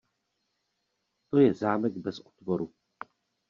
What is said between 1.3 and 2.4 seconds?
je zámek bez